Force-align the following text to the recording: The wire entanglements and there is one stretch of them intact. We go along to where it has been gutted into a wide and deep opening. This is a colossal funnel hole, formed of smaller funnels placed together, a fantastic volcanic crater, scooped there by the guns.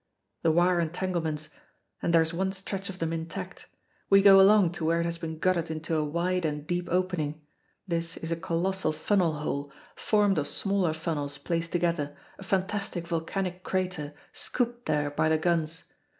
The 0.41 0.51
wire 0.51 0.79
entanglements 0.79 1.49
and 2.01 2.11
there 2.11 2.23
is 2.23 2.33
one 2.33 2.53
stretch 2.53 2.89
of 2.89 2.97
them 2.97 3.13
intact. 3.13 3.67
We 4.09 4.23
go 4.23 4.41
along 4.41 4.71
to 4.71 4.85
where 4.85 4.99
it 4.99 5.05
has 5.05 5.19
been 5.19 5.37
gutted 5.37 5.69
into 5.69 5.95
a 5.95 6.03
wide 6.03 6.43
and 6.43 6.65
deep 6.65 6.87
opening. 6.89 7.41
This 7.87 8.17
is 8.17 8.31
a 8.31 8.35
colossal 8.35 8.93
funnel 8.93 9.33
hole, 9.33 9.71
formed 9.95 10.39
of 10.39 10.47
smaller 10.47 10.93
funnels 10.95 11.37
placed 11.37 11.71
together, 11.71 12.17
a 12.39 12.43
fantastic 12.43 13.07
volcanic 13.07 13.61
crater, 13.61 14.15
scooped 14.33 14.87
there 14.87 15.11
by 15.11 15.29
the 15.29 15.37
guns. 15.37 15.83